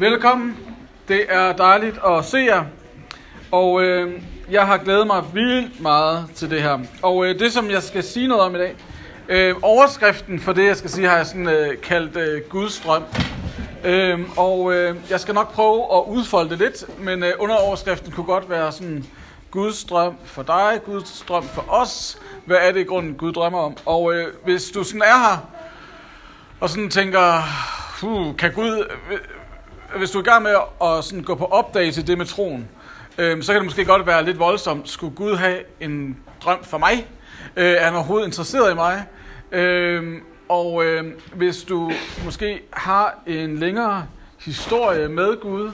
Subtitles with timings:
[0.00, 0.56] Velkommen.
[1.08, 2.64] Det er dejligt at se jer.
[3.50, 6.78] Og øh, jeg har glædet mig vildt meget til det her.
[7.02, 8.76] Og øh, det, som jeg skal sige noget om i dag,
[9.28, 13.02] øh, overskriften for det, jeg skal sige, har jeg sådan øh, kaldt øh, Guds drøm.
[13.84, 18.12] Øh, og øh, jeg skal nok prøve at udfolde det lidt, men øh, under overskriften
[18.12, 19.04] kunne godt være sådan
[19.50, 22.18] Guds drøm for dig, Guds drøm for os.
[22.44, 23.76] Hvad er det i grunden, Gud drømmer om?
[23.86, 25.50] Og øh, hvis du sådan er her,
[26.60, 27.42] og sådan tænker,
[28.02, 28.84] uh, kan Gud,
[29.96, 32.68] hvis du er i gang med at sådan gå på opdagelse det med troen,
[33.18, 34.88] øh, så kan det måske godt være lidt voldsomt.
[34.88, 37.06] Skulle Gud have en drøm for mig?
[37.56, 39.04] Øh, er han overhovedet interesseret i mig?
[39.52, 41.92] Øh, og øh, hvis du
[42.24, 44.06] måske har en længere
[44.38, 45.72] historie med Gud,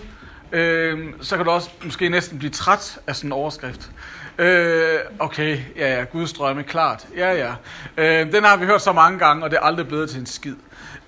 [0.52, 3.90] øh, så kan du også måske næsten blive træt af sådan en overskrift.
[4.38, 7.06] Øh, okay, ja, ja, Guds drømme, klart.
[7.16, 7.52] Ja, ja.
[7.96, 10.26] Øh, den har vi hørt så mange gange, og det er aldrig blevet til en
[10.26, 10.54] skid.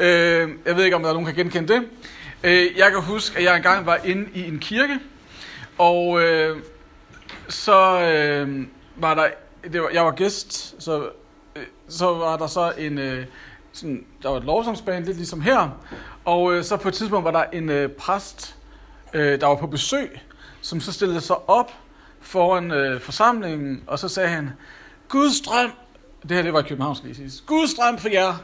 [0.00, 1.82] Øh, jeg ved ikke, om der er nogen, der kan genkende det.
[2.44, 4.98] Øh, jeg kan huske, at jeg engang var inde i en kirke,
[5.78, 6.56] og øh,
[7.48, 9.28] så øh, var der,
[9.72, 11.08] det var, jeg var gæst, så,
[11.56, 13.26] øh, så var der så en, øh,
[13.72, 15.78] sådan, der var et lovsangsband, lidt ligesom her,
[16.24, 18.56] og øh, så på et tidspunkt var der en øh, præst,
[19.14, 20.20] øh, der var på besøg,
[20.60, 21.72] som så stillede sig op
[22.20, 24.50] foran øh, forsamlingen, og så sagde han,
[25.08, 25.72] Guds drøm,
[26.22, 28.34] det her det var i København, skal lige sige, Guds drøm for jer,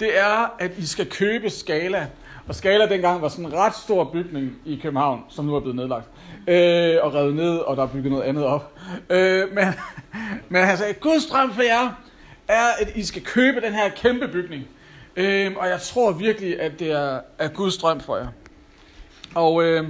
[0.00, 2.06] det er, at I skal købe Skala.
[2.48, 5.76] Og Skala dengang var sådan en ret stor bygning i København, som nu er blevet
[5.76, 6.04] nedlagt.
[6.46, 8.72] Øh, og revet ned, og der er bygget noget andet op.
[9.10, 9.64] Øh, men,
[10.48, 11.90] men han sagde, Guds drøm for jer
[12.48, 14.64] er, at I skal købe den her kæmpe bygning.
[15.16, 18.28] Øh, og jeg tror virkelig, at det er, er Guds drøm for jer.
[19.34, 19.88] Og, øh,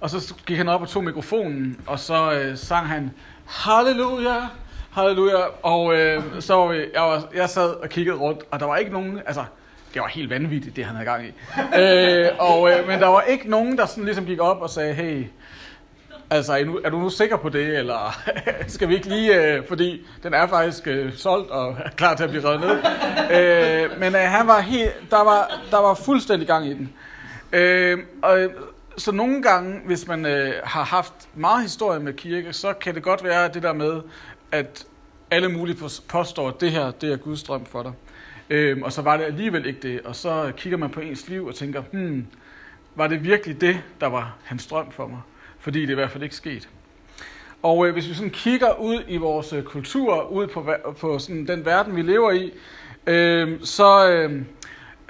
[0.00, 3.10] og så gik han op og tog mikrofonen, og så øh, sang han,
[3.46, 4.46] Halleluja,
[4.90, 5.42] halleluja.
[5.62, 8.76] Og øh, så var vi, jeg, var, jeg sad og kiggede rundt, og der var
[8.76, 9.44] ikke nogen, altså,
[9.94, 11.32] det var helt vanvittigt, det han havde gang i.
[11.80, 14.94] øh, og, øh, men der var ikke nogen, der sådan ligesom gik op og sagde,
[14.94, 15.24] hey,
[16.30, 18.22] altså, er, nu, er du nu sikker på det, eller
[18.68, 22.24] skal vi ikke lige, øh, fordi den er faktisk øh, solgt og er klar til
[22.24, 22.76] at blive reddet ned.
[23.36, 26.92] øh, men øh, han var helt, der var, der var fuldstændig gang i den.
[27.52, 28.48] Øh, og,
[28.96, 33.02] så nogle gange, hvis man øh, har haft meget historie med kirke, så kan det
[33.02, 34.02] godt være det der med,
[34.52, 34.86] at
[35.30, 35.78] alle mulige
[36.08, 37.92] påstår, at det her det er Guds drøm for dig.
[38.50, 40.00] Øhm, og så var det alligevel ikke det.
[40.00, 42.26] Og så kigger man på ens liv og tænker, hmm,
[42.94, 45.20] var det virkelig det, der var hans drøm for mig?
[45.58, 46.68] Fordi det er i hvert fald ikke sket.
[47.62, 51.46] Og øh, hvis vi sådan kigger ud i vores øh, kultur, ud på, på sådan
[51.46, 52.52] den verden, vi lever i,
[53.06, 54.42] øh, så, øh,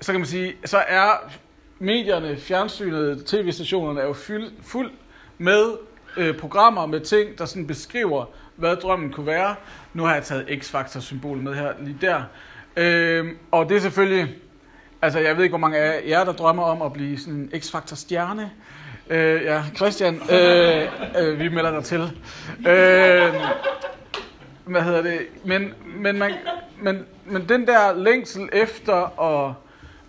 [0.00, 1.32] så kan man sige, så er
[1.78, 4.90] medierne, fjernsynet, tv-stationerne er jo fyld, fuld
[5.38, 5.72] med
[6.16, 8.24] øh, programmer med ting, der sådan beskriver,
[8.56, 9.54] hvad drømmen kunne være.
[9.94, 12.22] Nu har jeg taget X-Factor-symbolet med her lige der.
[12.76, 14.34] Øh, og det er selvfølgelig,
[15.02, 17.60] altså jeg ved ikke, hvor mange af jer, der drømmer om at blive sådan en
[17.60, 18.50] X-Factor-stjerne.
[19.10, 22.00] Øh, ja, Christian, øh, øh, vi melder dig til.
[22.58, 23.34] Øh,
[24.64, 25.20] hvad hedder det?
[25.44, 26.32] Men, men, man,
[26.80, 29.54] men, men den der længsel efter at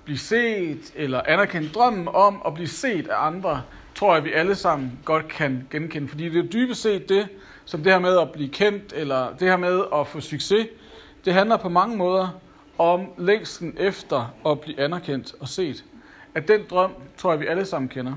[0.06, 3.62] blive set, eller anerkende drømmen om at blive set af andre,
[3.96, 6.08] tror jeg, vi alle sammen godt kan genkende.
[6.08, 7.28] Fordi det er dybest set det,
[7.66, 10.68] som det her med at blive kendt, eller det her med at få succes,
[11.26, 12.40] det handler på mange måder
[12.78, 15.84] om længsten efter at blive anerkendt og set.
[16.36, 18.14] At den drøm, tror jeg, vi alle sammen kender.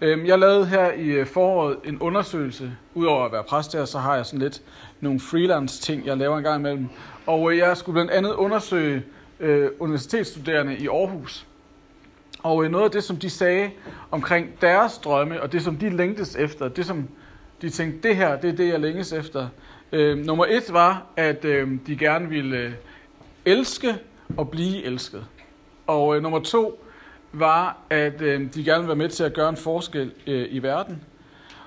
[0.00, 2.72] Øhm, jeg lavede her i øh, foråret en undersøgelse.
[2.94, 4.62] Udover at være præst her, så har jeg sådan lidt
[5.00, 6.88] nogle freelance ting, jeg laver en gang imellem.
[7.26, 9.02] Og øh, jeg skulle blandt andet undersøge
[9.40, 11.46] øh, universitetsstuderende i Aarhus.
[12.42, 13.70] Og noget af det, som de sagde
[14.10, 17.08] omkring deres drømme, og det, som de længtes efter, det, som
[17.62, 19.48] de tænkte, det her, det er det, jeg længes efter.
[19.92, 22.72] Øh, nummer et var, at øh, de gerne ville øh,
[23.46, 23.98] elske
[24.36, 25.26] og blive elsket.
[25.86, 26.82] Og øh, nummer to
[27.32, 30.58] var, at øh, de gerne ville være med til at gøre en forskel øh, i
[30.58, 31.02] verden.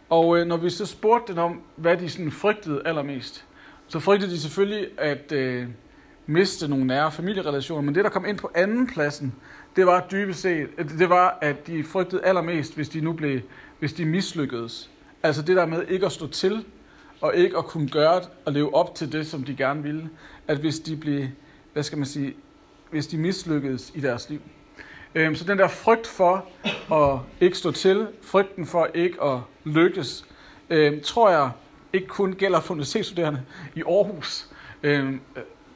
[0.09, 3.45] Og øh, når vi så spurgte dem om, hvad de sådan frygtede allermest,
[3.87, 5.67] så frygtede de selvfølgelig at øh,
[6.25, 7.81] miste nogle nære familierelationer.
[7.81, 9.35] Men det, der kom ind på anden pladsen,
[9.75, 13.41] det var dybest set, øh, det var, at de frygtede allermest, hvis de nu blev,
[13.79, 14.89] hvis de mislykkedes.
[15.23, 16.65] Altså det der med ikke at stå til,
[17.21, 20.09] og ikke at kunne gøre og leve op til det, som de gerne ville.
[20.47, 21.27] At hvis de blev,
[21.73, 22.35] hvad skal man sige,
[22.91, 24.41] hvis de mislykkedes i deres liv.
[25.15, 26.45] Øhm, så den der frygt for
[26.93, 30.25] at ikke stå til, frygten for ikke at lykkes,
[30.69, 31.51] øhm, tror jeg
[31.93, 33.41] ikke kun gælder for universitetsstuderende
[33.75, 34.47] i Aarhus.
[34.83, 35.21] Øhm,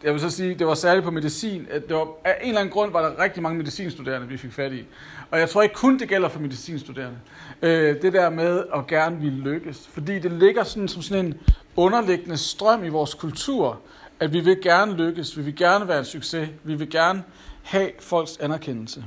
[0.04, 1.68] jeg vil så sige, det var særligt på medicin.
[1.70, 4.52] At det var, af en eller anden grund var der rigtig mange medicinstuderende, vi fik
[4.52, 4.86] fat i.
[5.32, 7.18] Og jeg tror ikke kun det gælder for medicinstuderende.
[7.62, 9.88] Øh, det der med at gerne ville lykkes.
[9.88, 11.36] Fordi det ligger sådan som sådan en
[11.76, 13.82] underliggende strøm i vores kultur,
[14.24, 17.24] at vi vil gerne lykkes, vi vil gerne være en succes, vi vil gerne
[17.64, 19.06] have folks anerkendelse.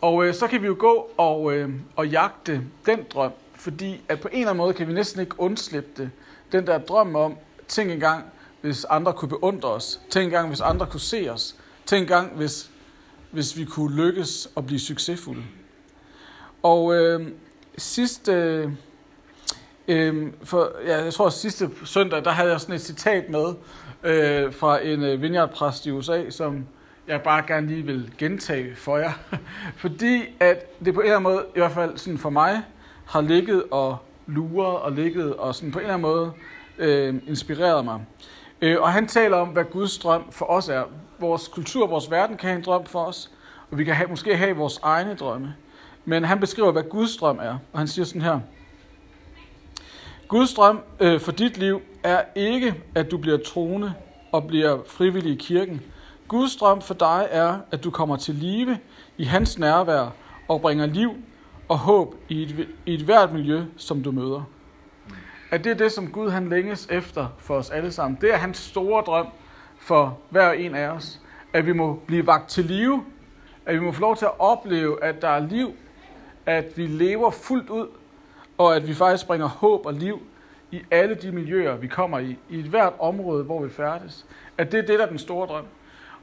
[0.00, 4.20] Og øh, så kan vi jo gå og, øh, og jagte den drøm, fordi at
[4.20, 6.10] på en eller anden måde kan vi næsten ikke undslippe det.
[6.52, 7.36] Den der drøm om,
[7.68, 8.24] tænk engang,
[8.60, 10.00] hvis andre kunne beundre os.
[10.10, 11.56] Tænk engang, hvis andre kunne se os.
[11.86, 12.70] Tænk engang, hvis,
[13.30, 15.42] hvis vi kunne lykkes og blive succesfulde.
[16.62, 17.28] Og øh,
[17.78, 18.72] sidste, øh,
[19.88, 23.54] Øhm, for, ja, jeg tror sidste søndag, der havde jeg sådan et citat med
[24.02, 26.66] øh, fra en øh, vineyardpræst i USA, som
[27.08, 29.12] jeg bare gerne lige vil gentage for jer.
[29.82, 32.62] Fordi at det på en eller anden måde, i hvert fald sådan for mig,
[33.06, 33.96] har ligget og
[34.26, 36.32] luret og ligget og sådan på en eller anden måde
[36.78, 38.04] øh, inspireret mig.
[38.60, 40.82] Øh, og han taler om, hvad Guds drøm for os er.
[41.18, 43.30] Vores kultur, vores verden kan have en drøm for os,
[43.70, 45.54] og vi kan have, måske have vores egne drømme.
[46.04, 48.40] Men han beskriver, hvad Guds drøm er, og han siger sådan her.
[50.28, 53.94] Guds drøm øh, for dit liv er ikke, at du bliver troende
[54.32, 55.82] og bliver frivillig i kirken.
[56.28, 58.78] Guds drøm for dig er, at du kommer til live
[59.16, 60.14] i hans nærvær
[60.48, 61.10] og bringer liv
[61.68, 64.42] og håb i et, i et hvert miljø, som du møder.
[65.50, 68.18] At det er det, som Gud han længes efter for os alle sammen.
[68.20, 69.26] Det er hans store drøm
[69.78, 71.20] for hver en af os.
[71.52, 73.04] At vi må blive vagt til live.
[73.66, 75.72] At vi må få lov til at opleve, at der er liv.
[76.46, 77.86] At vi lever fuldt ud.
[78.58, 80.22] Og at vi faktisk bringer håb og liv
[80.70, 82.38] i alle de miljøer, vi kommer i.
[82.50, 84.26] I et hvert område, hvor vi færdes.
[84.58, 85.66] At det er det, der er den store drøm.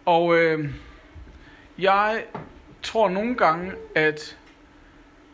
[0.05, 0.69] Og øh,
[1.77, 2.23] jeg
[2.83, 4.37] tror nogle gange, at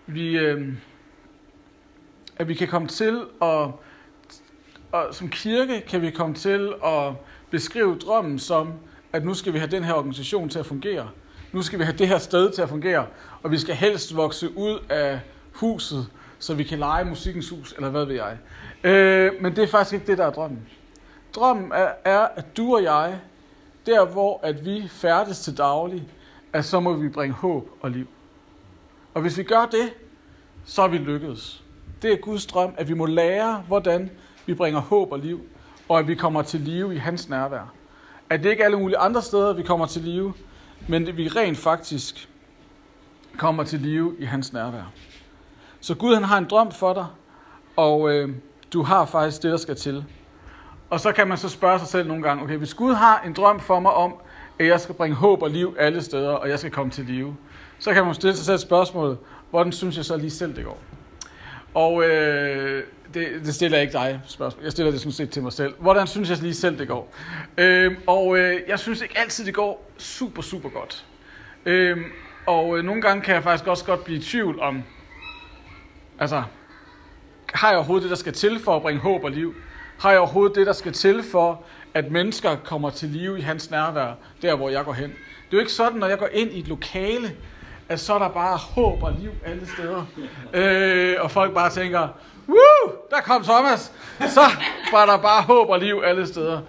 [0.08, 0.74] vi, øh,
[2.38, 3.68] at vi kan komme til at,
[4.92, 7.14] og som kirke kan vi komme til at
[7.50, 8.74] beskrive drømmen som,
[9.14, 11.10] at nu skal vi have den her organisation til at fungere.
[11.52, 13.06] Nu skal vi have det her sted til at fungere,
[13.44, 15.20] og vi skal helst vokse ud af
[15.52, 16.08] huset,
[16.40, 18.38] så vi kan lege musikkens hus, eller hvad ved jeg.
[18.84, 20.68] Øh, men det er faktisk ikke det, der er drømmen.
[21.36, 23.20] Drømmen er, er, at du og jeg,
[23.86, 26.08] der hvor at vi færdes til daglig,
[26.54, 28.08] at så må vi bringe håb og liv.
[29.14, 29.94] Og hvis vi gør det,
[30.66, 31.64] så er vi lykkedes.
[32.02, 34.12] Det er Guds drøm, at vi må lære, hvordan
[34.46, 35.42] vi bringer håb og liv,
[35.90, 37.74] og at vi kommer til live i hans nærvær.
[38.30, 40.34] At det ikke er alle mulige andre steder, vi kommer til live,
[40.88, 42.30] men at vi rent faktisk
[43.38, 44.92] kommer til live i hans nærvær.
[45.82, 47.06] Så Gud han har en drøm for dig,
[47.76, 48.30] og øh,
[48.74, 50.06] du har faktisk det, der skal til.
[50.90, 53.34] Og så kan man så spørge sig selv nogle gange, okay, hvis Gud har en
[53.34, 54.14] drøm for mig om,
[54.60, 57.36] at jeg skal bringe håb og liv alle steder, og jeg skal komme til live,
[57.80, 59.18] så kan man stille sig selv spørgsmålet,
[59.50, 60.78] hvordan synes jeg så lige selv, det går?
[61.74, 62.84] Og øh,
[63.14, 64.64] det, det stiller jeg ikke dig spørgsmål.
[64.64, 65.74] Jeg stiller det sådan set til mig selv.
[65.80, 67.14] Hvordan synes jeg lige selv, det går?
[67.58, 71.06] Øh, og øh, jeg synes ikke altid, det går super, super godt.
[71.66, 71.98] Øh,
[72.46, 74.84] og øh, nogle gange kan jeg faktisk også godt blive i tvivl om,
[76.20, 76.44] altså,
[77.54, 79.56] har jeg overhovedet det, der skal til for at bringe håb og liv?
[80.00, 81.64] Har jeg overhovedet det, der skal til for,
[81.94, 85.10] at mennesker kommer til live i hans nærvær, der hvor jeg går hen?
[85.10, 85.18] Det
[85.52, 87.32] er jo ikke sådan, når jeg går ind i et lokale,
[87.90, 90.06] at så er der bare håb og liv alle steder.
[90.54, 92.08] Øh, og folk bare tænker,
[92.48, 92.94] Woo!
[93.10, 93.92] Der kom Thomas!
[94.20, 94.42] Så
[94.92, 96.62] var der bare håb og liv alle steder.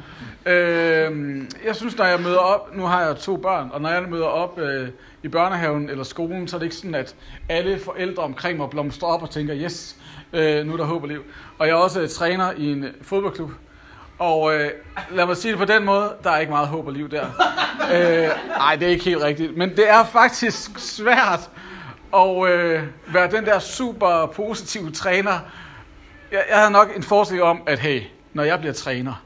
[0.47, 4.03] Øh, jeg synes, når jeg møder op, nu har jeg to børn, og når jeg
[4.03, 4.89] møder op øh,
[5.23, 7.15] i børnehaven eller skolen, så er det ikke sådan, at
[7.49, 9.97] alle forældre omkring mig blomstrer op og tænker, yes,
[10.33, 11.23] øh, nu er der håb og liv.
[11.59, 13.51] Og jeg er også øh, træner i en fodboldklub,
[14.19, 14.71] og øh,
[15.11, 17.27] lad mig sige det på den måde, der er ikke meget håb og liv der.
[17.95, 18.29] øh,
[18.61, 19.57] ej, det er ikke helt rigtigt.
[19.57, 21.51] Men det er faktisk svært
[22.15, 25.39] at øh, være den der super positive træner.
[26.33, 28.03] Jeg, jeg havde nok en forestilling om, at hey,
[28.33, 29.23] når jeg bliver træner,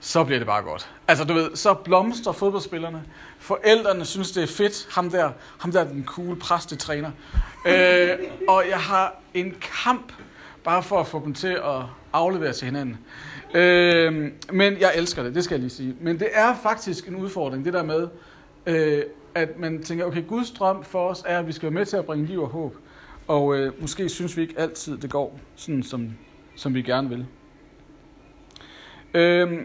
[0.00, 0.90] så bliver det bare godt.
[1.08, 3.02] Altså du ved, så blomstrer fodboldspillerne.
[3.46, 4.88] Forældrene synes, det er fedt.
[4.90, 7.10] Ham der, ham der er den cool præstetræner.
[7.66, 8.08] Øh,
[8.48, 10.12] og jeg har en kamp
[10.64, 12.98] bare for at få dem til at aflevere til hinanden.
[13.54, 15.96] Øh, men jeg elsker det, det skal jeg lige sige.
[16.00, 18.08] Men det er faktisk en udfordring, det der med,
[18.66, 19.02] øh,
[19.34, 21.96] at man tænker, okay, Guds drøm for os er, at vi skal være med til
[21.96, 22.76] at bringe liv og håb.
[23.26, 26.10] Og øh, måske synes vi ikke altid, det går sådan, som,
[26.56, 27.26] som vi gerne vil.
[29.14, 29.60] Øh,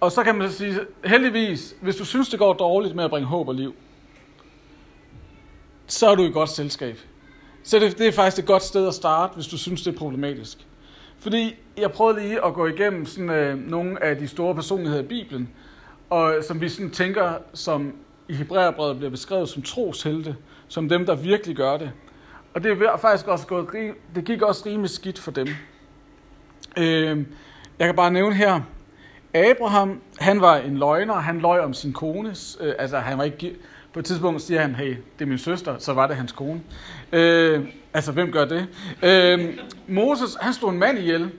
[0.00, 3.10] og så kan man så sige, heldigvis, hvis du synes, det går dårligt med at
[3.10, 3.74] bringe håb og liv,
[5.86, 6.98] så er du i godt selskab.
[7.62, 9.98] Så det, det er faktisk et godt sted at starte, hvis du synes, det er
[9.98, 10.66] problematisk.
[11.18, 15.06] Fordi jeg prøvede lige at gå igennem sådan, øh, nogle af de store personligheder i
[15.06, 15.50] Bibelen,
[16.10, 17.92] og som vi sådan tænker, som
[18.28, 20.36] i Hebræerbrevet bliver beskrevet som troshelte,
[20.68, 21.90] som dem, der virkelig gør det.
[22.54, 23.66] Og det er faktisk også gået,
[24.14, 25.48] det gik også rimelig skidt for dem.
[26.78, 27.24] Øh,
[27.78, 28.60] jeg kan bare nævne her,
[29.34, 33.56] Abraham, han var en løgner, han løj om sin kone, øh, altså han var ikke,
[33.92, 36.60] på et tidspunkt siger han, hey, det er min søster, så var det hans kone.
[37.12, 38.66] Øh, altså, hvem gør det?
[39.02, 39.58] Øh,
[39.88, 41.30] Moses, han stod en mand ihjel.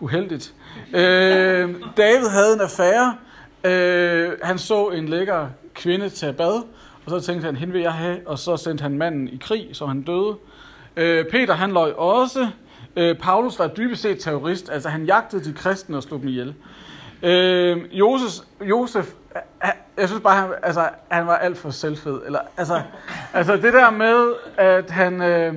[0.00, 0.54] Uheldigt.
[0.94, 3.16] Øh, David havde en affære.
[3.64, 6.62] Øh, han så en lækker kvinde tage bad,
[7.04, 9.68] og så tænkte han, hende vil jeg have, og så sendte han manden i krig,
[9.72, 10.36] så han døde.
[10.96, 12.48] Øh, Peter, han løj også.
[12.96, 16.54] Øh, Paulus var dybest set terrorist, altså han jagtede de kristne og slog dem ihjel.
[17.22, 19.12] Øh, Josef, Josef,
[19.96, 22.20] jeg synes bare, han, altså, han var alt for selvfed.
[22.26, 22.82] Eller, altså,
[23.32, 25.22] altså det der med, at han...
[25.22, 25.54] Øh,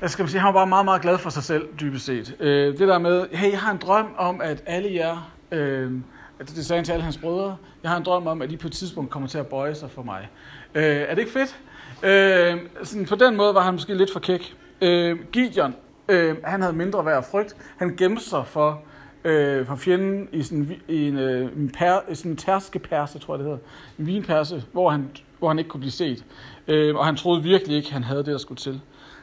[0.00, 2.36] jeg skal sige, han var bare meget, meget glad for sig selv, dybest set.
[2.40, 5.92] Øh, det der med, hey, jeg har en drøm om, at alle jer, øh,
[6.38, 8.66] det sagde han til alle hans brødre, jeg har en drøm om, at I på
[8.66, 10.28] et tidspunkt kommer til at bøje sig for mig.
[10.74, 11.58] Øh, er det ikke fedt?
[12.02, 14.56] Øh, sådan, på den måde var han måske lidt for kæk.
[14.80, 15.74] Øh, Gideon,
[16.08, 17.56] øh, han havde mindre værd og frygt.
[17.76, 18.82] Han gemte sig for,
[19.24, 23.38] øh, for fjenden i sådan, i en, øh, en, per, sådan en tærskeperse, tror jeg
[23.38, 23.58] det hedder.
[23.98, 26.24] En vinperse, hvor han, hvor han ikke kunne blive set.
[26.68, 28.80] Øh, og han troede virkelig ikke, han havde det, der skulle til.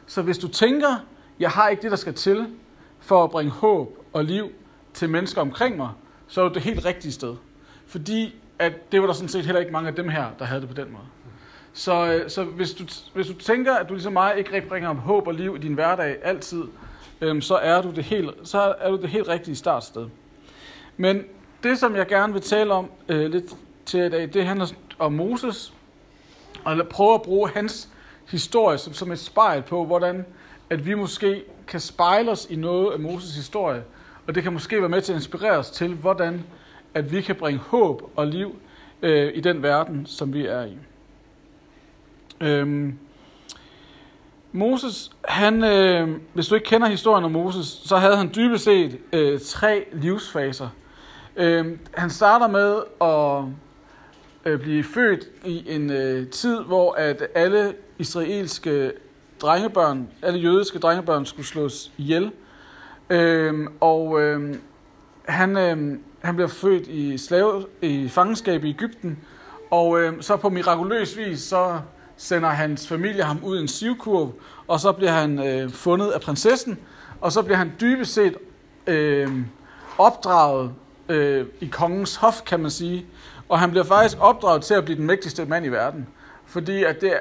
[0.08, 1.06] Så hvis du tænker,
[1.40, 2.48] jeg har ikke det, der skal til
[3.00, 4.50] for at bringe håb og liv
[4.94, 5.90] til mennesker omkring mig,
[6.28, 7.36] så er det det helt rigtige sted.
[7.88, 10.62] Fordi at det var der sådan set heller ikke mange af dem her, der havde
[10.62, 11.04] det på den måde.
[11.75, 14.94] Så, øh, så hvis, du, hvis du tænker, at du ligesom mig ikke rigtig bringer
[14.94, 16.63] håb og liv i din hverdag altid,
[17.22, 20.08] øhm, så, er du det helt, så er du det helt rigtige startsted.
[20.98, 21.24] Men
[21.63, 23.46] det, som jeg gerne vil tale om øh, lidt
[23.86, 24.67] til i dag, det handler
[25.00, 25.74] om Moses,
[26.63, 27.89] og prøve at bruge hans
[28.29, 30.25] historie som, som et spejl på, hvordan
[30.70, 33.84] at vi måske kan spejle os i noget af Moses historie,
[34.27, 36.44] og det kan måske være med til at inspirere os til, hvordan
[36.94, 38.55] at vi kan bringe håb og liv
[39.01, 40.77] øh, i den verden, som vi er i.
[42.42, 42.98] Øhm,
[44.51, 48.98] Moses, han, øh, hvis du ikke kender historien om Moses, så havde han dybest set
[49.13, 50.70] øh, tre livsfaser.
[51.36, 53.54] Øh, han starter med at
[54.46, 58.92] øh, blive født i en øh, tid, hvor at alle israelske
[59.42, 62.32] drengebørn, alle jødiske drengebørn skulle slås ihjel.
[63.10, 64.56] Øh, og øh,
[65.25, 69.20] han, øh, han bliver født i slave i fangenskab i Ægypten,
[69.72, 71.80] og øh, så på mirakuløs vis, så
[72.17, 74.34] sender hans familie ham ud i en sivkurv,
[74.67, 76.79] og så bliver han øh, fundet af prinsessen,
[77.22, 78.36] og så bliver han dybest set
[78.88, 79.29] øh,
[79.98, 80.72] opdraget
[81.10, 83.05] øh, i kongens hof, kan man sige.
[83.50, 86.07] Og han bliver faktisk opdraget til at blive den mægtigste mand i verden.
[86.45, 87.13] Fordi at det,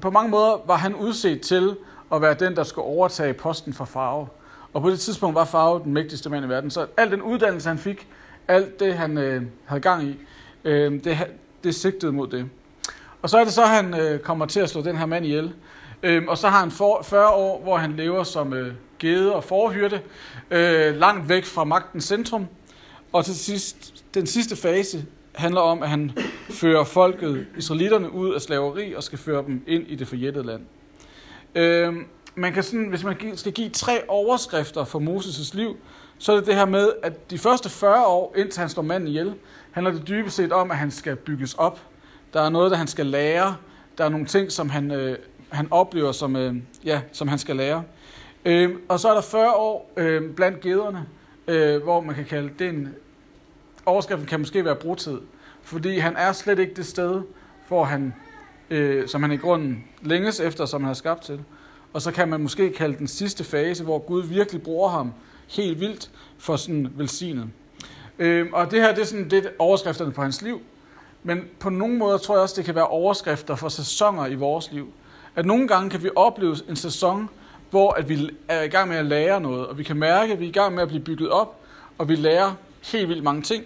[0.00, 1.76] på mange måder var han udset til
[2.12, 4.28] at være den, der skulle overtage posten for farve.
[4.72, 6.70] Og på det tidspunkt var farve den mægtigste mand i verden.
[6.70, 8.08] Så alt den uddannelse, han fik,
[8.48, 10.18] alt det, han øh, havde gang i,
[10.64, 11.18] øh, det,
[11.64, 12.50] det sigtede mod det.
[13.22, 15.24] Og så er det så, at han øh, kommer til at slå den her mand
[15.24, 15.52] ihjel.
[16.02, 19.44] Øhm, og så har han for, 40 år, hvor han lever som øh, gede og
[19.44, 20.00] forhyrte,
[20.50, 22.46] øh, langt væk fra magtens centrum.
[23.12, 26.12] Og til sidst, den sidste fase handler om, at han
[26.50, 30.62] fører folket, israelitterne, ud af slaveri og skal føre dem ind i det forjættede land.
[31.54, 35.76] Øhm, man kan sådan, hvis man skal give tre overskrifter for Moses' liv,
[36.18, 39.08] så er det det her med, at de første 40 år, indtil han slår manden
[39.08, 39.34] ihjel,
[39.72, 41.80] handler det dybest set om, at han skal bygges op.
[42.32, 43.56] Der er noget, der han skal lære.
[43.98, 47.56] Der er nogle ting, som han, øh, han oplever, som, øh, ja, som han skal
[47.56, 47.82] lære.
[48.44, 51.06] Øh, og så er der 40 år øh, blandt gederne,
[51.48, 52.94] øh, hvor man kan kalde det en...
[53.86, 55.18] Overskriften kan måske være brudtid,
[55.62, 57.22] fordi han er slet ikke det sted,
[57.68, 58.14] hvor han,
[58.70, 61.40] øh, som han i grunden længes efter, som han har skabt til.
[61.92, 65.12] Og så kan man måske kalde den sidste fase, hvor Gud virkelig bruger ham
[65.48, 67.48] helt vildt for sådan velsignet.
[68.18, 70.60] Øh, og det her det er sådan det overskrifterne på hans liv.
[71.22, 74.72] Men på nogle måder tror jeg også, det kan være overskrifter for sæsoner i vores
[74.72, 74.92] liv.
[75.36, 77.28] At nogle gange kan vi opleve en sæson,
[77.70, 80.40] hvor at vi er i gang med at lære noget, og vi kan mærke, at
[80.40, 81.60] vi er i gang med at blive bygget op,
[81.98, 82.52] og vi lærer
[82.82, 83.64] helt vildt mange ting.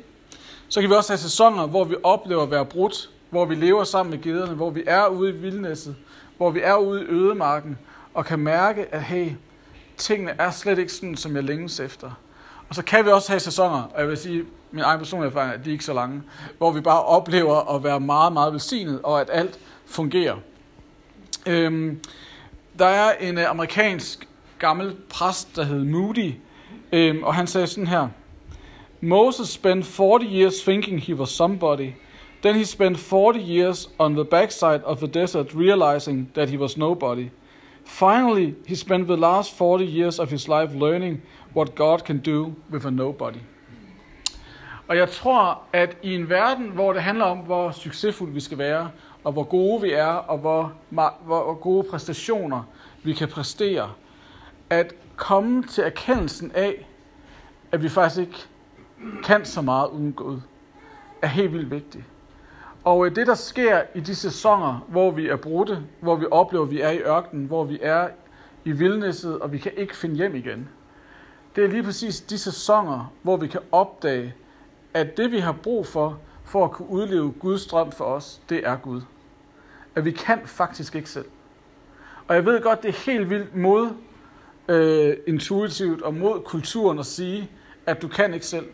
[0.69, 3.85] Så kan vi også have sæsoner, hvor vi oplever at være brudt, hvor vi lever
[3.85, 5.97] sammen med gederne, hvor vi er ude i vildnæsset,
[6.37, 7.79] hvor vi er ude i ødemarken,
[8.15, 9.31] og kan mærke, at hey,
[9.97, 12.11] tingene er slet ikke sådan, som jeg længes efter.
[12.69, 15.51] Og så kan vi også have sæsoner, og jeg vil sige, min egen personlige erfaring
[15.51, 16.23] er, at de er ikke så lange,
[16.59, 20.37] hvor vi bare oplever at være meget, meget velsignet, og at alt fungerer.
[21.47, 22.01] Øhm,
[22.79, 26.35] der er en øh, amerikansk gammel præst, der hed Moody,
[26.93, 28.09] øhm, og han sagde sådan her,
[29.01, 31.91] Moses spent 40 years thinking he was somebody.
[32.43, 36.77] Then he spent 40 years on the backside of the desert realizing that he was
[36.77, 37.29] nobody.
[37.85, 41.23] Finally, he spent the last 40 years of his life learning
[41.57, 43.39] what God can do with a nobody.
[44.89, 48.59] Og jeg tror, at i en verden, hvor det handler om, hvor succesfulde vi skal
[48.59, 48.91] være,
[49.25, 50.73] og hvor gode vi er, og hvor,
[51.25, 52.63] hvor gode præstationer
[53.03, 53.93] vi kan præstere,
[54.71, 56.89] at komme til erkendelsen af,
[57.73, 58.47] at vi faktisk ikke
[59.25, 60.41] kan så meget uden Gud,
[61.23, 62.05] er helt vildt vigtigt.
[62.85, 66.65] Og øh, det, der sker i de sæsoner, hvor vi er brudte, hvor vi oplever,
[66.65, 68.09] at vi er i ørkenen, hvor vi er
[68.65, 70.69] i vildnæsset, og vi kan ikke finde hjem igen,
[71.57, 74.35] det er lige præcis de sæsoner, hvor vi kan opdage,
[74.95, 78.67] at det vi har brug for, for at kunne udleve Guds drøm for os, det
[78.67, 79.01] er Gud.
[79.95, 81.25] at vi kan faktisk ikke selv.
[82.29, 83.91] Og jeg ved godt, det er helt vildt mod
[84.69, 87.51] øh, intuitivt og mod kulturen at sige,
[87.87, 88.67] at du kan ikke selv.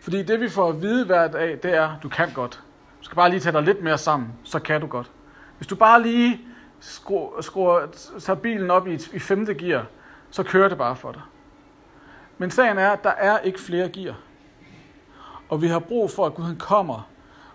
[0.00, 2.62] Fordi det vi får at vide hver dag, det er, at du kan godt.
[3.00, 5.10] Du skal bare lige tage dig lidt mere sammen, så kan du godt.
[5.56, 6.40] Hvis du bare lige
[6.80, 7.86] skruer, skruer,
[8.20, 9.86] tager bilen op i, i femte gear,
[10.30, 11.22] så kører det bare for dig.
[12.38, 14.16] Men sagen er, at der er ikke flere gear.
[15.48, 17.08] Og vi har brug for, at Gud han kommer.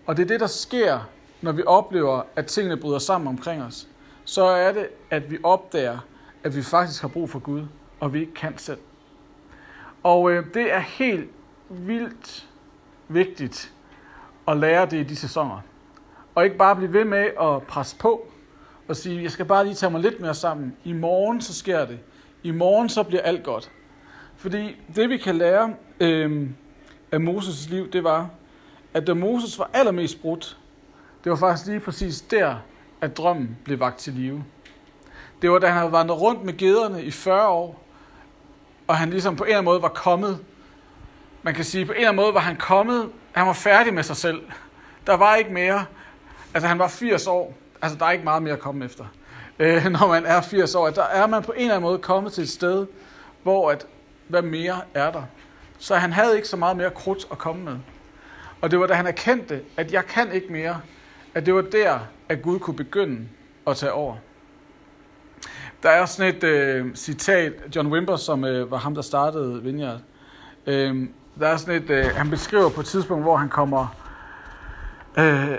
[0.06, 1.00] Og det er det, der sker,
[1.42, 3.88] når vi oplever, at tingene bryder sammen omkring os.
[4.26, 6.00] Så er det, at vi opdager,
[6.44, 7.66] at vi faktisk har brug for Gud,
[8.00, 8.80] og vi ikke kan selv.
[10.04, 11.30] Og øh, det er helt
[11.70, 12.48] vildt
[13.08, 13.74] vigtigt
[14.48, 15.62] at lære det i de sæsoner.
[16.36, 18.28] Og ikke bare blive ved med at presse på
[18.88, 20.76] og sige, jeg skal bare lige tage mig lidt mere sammen.
[20.84, 22.00] I morgen så sker det.
[22.44, 23.72] I morgen så bliver alt godt.
[24.39, 26.50] Fordi det vi kan lære øh,
[27.12, 28.29] af Moses' liv, det var,
[28.93, 30.58] at da Moses var allermest brudt,
[31.24, 32.55] det var faktisk lige præcis der,
[33.01, 34.43] at drømmen blev vagt til live.
[35.41, 37.84] Det var da han havde vandret rundt med gederne i 40 år,
[38.88, 40.39] og han ligesom på en eller anden måde var kommet.
[41.43, 44.03] Man kan sige, på en eller anden måde var han kommet, han var færdig med
[44.03, 44.41] sig selv.
[45.08, 45.86] Der var ikke mere.
[46.53, 47.53] Altså han var 80 år.
[47.81, 49.05] Altså der er ikke meget mere at komme efter.
[49.60, 50.89] Øh, når man er 80 år.
[50.89, 52.88] Der er man på en eller anden måde kommet til et sted,
[53.43, 53.88] hvor at,
[54.30, 55.24] hvad mere er der?
[55.78, 57.78] Så han havde ikke så meget mere krudt at komme med.
[58.62, 60.82] Og det var da han erkendte, at jeg kan ikke mere,
[61.34, 63.28] at det var der, at Gud kunne begynde
[63.68, 64.16] at tage over.
[65.84, 70.00] Der er sådan et øh, citat, John Wimber, som øh, var ham, der startede Vineyard.
[70.68, 71.08] Øh,
[71.40, 73.96] der er sådan et, øh, han beskriver på et tidspunkt, hvor han kommer,
[75.18, 75.58] øh,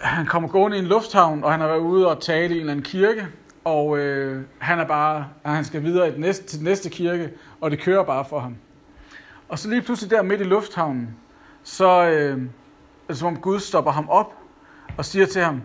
[0.00, 2.60] han kommer gående i en lufthavn, og han har været ude og tale i en
[2.60, 3.26] eller anden kirke,
[3.64, 7.30] og øh, han er bare, han skal videre i den næste, til den næste kirke,
[7.60, 8.56] og det kører bare for ham.
[9.48, 11.16] Og så lige pludselig der midt i lufthavnen,
[11.62, 12.46] så øh, er
[13.08, 14.34] det som om Gud stopper ham op
[14.96, 15.62] og siger til ham,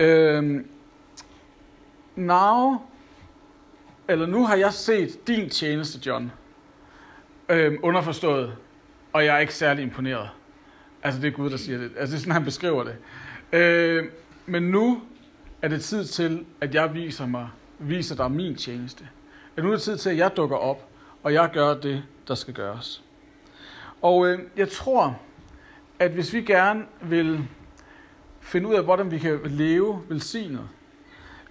[0.00, 0.64] øh,
[2.16, 2.76] now,
[4.08, 6.32] eller nu har jeg set din tjeneste, John,
[7.48, 8.56] øh, underforstået,
[9.12, 10.28] og jeg er ikke særlig imponeret.
[11.02, 11.92] Altså det er Gud, der siger det.
[11.96, 12.96] Altså det er sådan, han beskriver det.
[13.52, 14.04] Øh,
[14.46, 15.02] men nu
[15.62, 19.08] er det tid til, at jeg viser mig, viser dig min tjeneste.
[19.56, 20.88] At nu er det tid til, at jeg dukker op,
[21.22, 23.02] og jeg gør det, der skal gøres.
[24.02, 25.18] Og øh, jeg tror,
[25.98, 27.48] at hvis vi gerne vil
[28.40, 30.68] finde ud af, hvordan vi kan leve velsignet,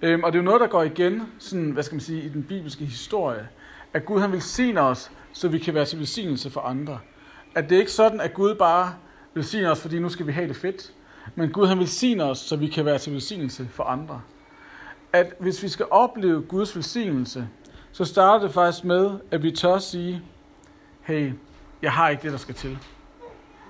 [0.01, 2.29] øh, og det er jo noget, der går igen, sådan, hvad skal man sige, i
[2.29, 3.47] den bibelske historie,
[3.93, 6.99] at Gud han velsigner os, så vi kan være til velsignelse for andre.
[7.55, 8.93] At det er ikke sådan, at Gud bare
[9.33, 10.93] velsigner os, fordi nu skal vi have det fedt,
[11.35, 14.21] men Gud han velsigner os, så vi kan være til velsignelse for andre.
[15.13, 17.47] At hvis vi skal opleve Guds velsignelse,
[17.91, 20.21] så starter det faktisk med, at vi tør sige,
[21.01, 21.31] hey,
[21.81, 22.77] jeg har ikke det, der skal til.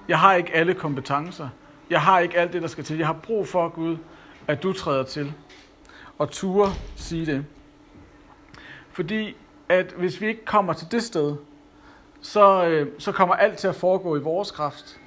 [0.08, 1.50] Jeg har ikke alle kompetencer.
[1.90, 2.98] Jeg har ikke alt det, der skal til.
[2.98, 3.98] Jeg har brug for, Gud,
[4.48, 5.34] at du træder til.
[6.18, 7.46] Og ture sige det.
[8.92, 9.36] Fordi
[9.70, 11.36] at hvis vi ikke kommer til det sted,
[12.22, 15.00] så, øh, så kommer alt til at foregå i vores kraft.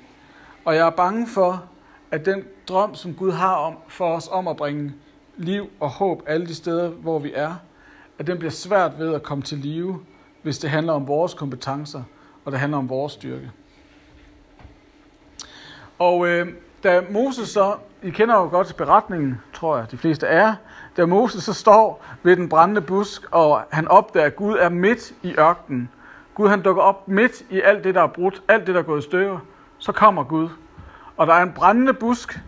[0.64, 1.64] Og jeg er bange for,
[2.12, 4.92] at den drøm, som Gud har om, for os om at bringe
[5.36, 7.54] liv og håb alle de steder, hvor vi er,
[8.18, 10.00] at den bliver svært ved at komme til live,
[10.42, 12.02] hvis det handler om vores kompetencer,
[12.44, 13.50] og det handler om vores styrke.
[15.98, 16.48] Og øh,
[16.82, 20.54] da Moses så, I kender jo godt beretningen, tror jeg, de fleste er,
[20.96, 25.14] da Moses så står ved den brændende busk, og han opdager, at Gud er midt
[25.22, 25.90] i ørkenen.
[26.34, 28.84] Gud han dukker op midt i alt det, der er brudt, alt det, der er
[28.84, 29.38] gået i stykker.
[29.78, 30.48] Så kommer Gud.
[31.16, 32.40] Og der er en brændende busk,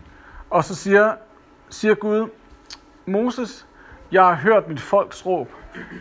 [0.49, 1.13] og så siger,
[1.69, 2.29] siger Gud,
[3.05, 3.67] Moses,
[4.11, 5.51] jeg har hørt mit folks råb.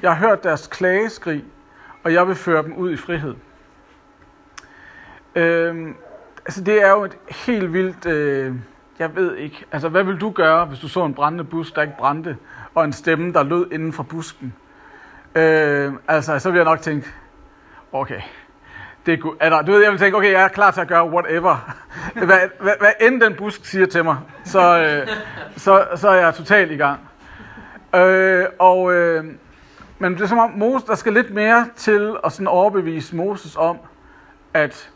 [0.03, 1.44] Jeg har hørt deres klageskrig,
[2.05, 3.35] og jeg vil føre dem ud i frihed.
[5.35, 5.96] Øhm,
[6.46, 8.55] altså det er jo et helt vildt, øh,
[8.98, 11.83] jeg ved ikke, altså hvad vil du gøre, hvis du så en brændende busk, der
[11.83, 12.37] ikke brændte,
[12.74, 14.55] og en stemme, der lød inden for busken?
[15.35, 17.09] Øh, altså, så vil jeg nok tænke,
[17.92, 18.20] okay,
[19.07, 19.38] det er godt.
[19.40, 21.75] Eller, du ved, jeg vil tænke, okay, jeg er klar til at gøre whatever.
[22.14, 25.09] hvad, hvad, hvad end den busk siger til mig, så, øh,
[25.57, 27.01] så, så er jeg totalt i gang.
[27.95, 29.25] Øh, og, øh,
[29.99, 33.57] men det er som om, Moses, der skal lidt mere til at sådan overbevise Moses
[33.57, 33.79] om,
[34.55, 34.90] at,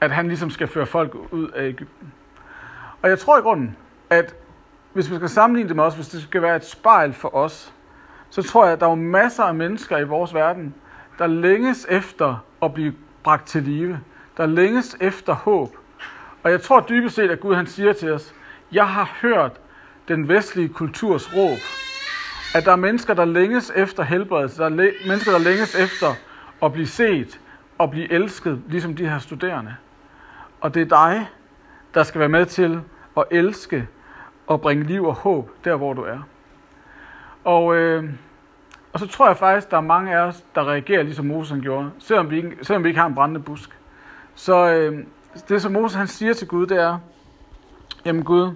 [0.00, 2.12] at han ligesom skal føre folk ud af Ægypten.
[3.02, 3.76] Og jeg tror i grunden,
[4.10, 4.34] at
[4.92, 7.72] hvis vi skal sammenligne det med os, hvis det skal være et spejl for os,
[8.30, 10.74] så tror jeg, at der er masser af mennesker i vores verden,
[11.18, 12.92] der længes efter at blive
[13.24, 14.00] bragt til live.
[14.36, 15.76] Der længes efter håb.
[16.42, 18.34] Og jeg tror dybest set, at Gud han siger til os,
[18.72, 19.52] jeg har hørt
[20.08, 21.58] den vestlige kulturs råb.
[22.54, 24.58] At der er mennesker, der længes efter helbredelse.
[24.58, 26.06] Der er mennesker, der længes efter
[26.62, 27.40] at blive set
[27.78, 29.76] og blive elsket, ligesom de her studerende.
[30.60, 31.28] Og det er dig,
[31.94, 32.80] der skal være med til
[33.16, 33.88] at elske
[34.46, 36.18] og bringe liv og håb der, hvor du er.
[37.44, 38.04] Og, øh,
[38.94, 41.60] og så tror jeg faktisk, der er mange af os, der reagerer ligesom Moses han
[41.60, 43.70] gjorde, selvom vi ikke, selvom vi ikke har en brændende busk.
[44.34, 45.04] Så øh,
[45.48, 46.98] det, som Moses han siger til Gud, det er,
[48.04, 48.54] jamen Gud,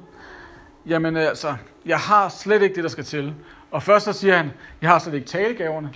[0.86, 1.54] jamen altså,
[1.86, 3.34] jeg har slet ikke det, der skal til.
[3.70, 4.50] Og først så siger han,
[4.82, 5.92] jeg har slet ikke talegaverne.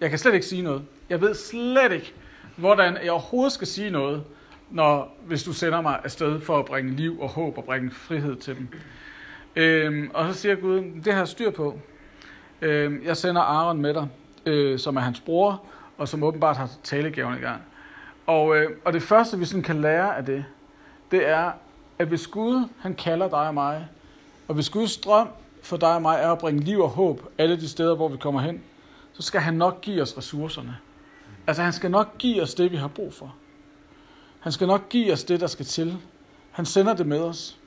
[0.00, 0.82] Jeg kan slet ikke sige noget.
[1.08, 2.14] Jeg ved slet ikke,
[2.56, 4.24] hvordan jeg overhovedet skal sige noget,
[4.70, 8.36] når, hvis du sender mig afsted for at bringe liv og håb og bringe frihed
[8.36, 8.68] til dem.
[9.56, 11.78] Øhm, og så siger Gud, det har jeg styr på.
[12.62, 14.08] Øh, jeg sender Aaron med dig,
[14.46, 15.62] øh, som er hans bror,
[15.98, 17.62] og som åbenbart har talegaven i gang.
[18.26, 20.44] Og, øh, og det første, vi sådan kan lære af det,
[21.10, 21.52] det er,
[21.98, 23.88] at hvis Gud han kalder dig og mig,
[24.48, 25.28] og hvis Guds drøm
[25.62, 28.16] for dig og mig er at bringe liv og håb alle de steder, hvor vi
[28.16, 28.62] kommer hen,
[29.12, 30.76] så skal han nok give os ressourcerne.
[31.46, 33.34] Altså han skal nok give os det, vi har brug for.
[34.40, 35.98] Han skal nok give os det, der skal til.
[36.50, 37.58] Han sender det med os.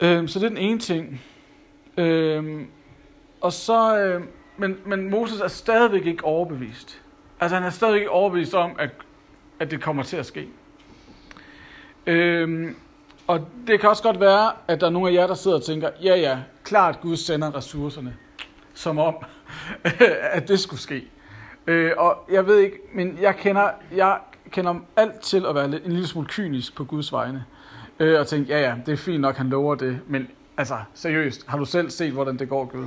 [0.00, 1.22] Øhm, så det er den ene ting.
[1.96, 2.66] Øhm,
[3.40, 4.22] og så, øh,
[4.56, 7.02] men, men Moses er stadigvæk ikke overbevist.
[7.40, 8.90] Altså han er stadigvæk ikke overbevist om, at,
[9.60, 10.48] at det kommer til at ske.
[12.06, 12.76] Øhm,
[13.26, 15.62] og det kan også godt være, at der er nogle af jer, der sidder og
[15.62, 18.16] tænker, ja ja, klart Gud sender ressourcerne,
[18.74, 19.14] som om,
[20.36, 21.04] at det skulle ske.
[21.66, 24.18] Øh, og jeg ved ikke, men jeg kender, jeg
[24.50, 27.44] kender alt til at være en lille smule kynisk på Guds vegne.
[28.00, 31.46] Øh, og tænke, ja ja, det er fint nok, han lover det, men altså seriøst,
[31.46, 32.86] har du selv set, hvordan det går, Gud?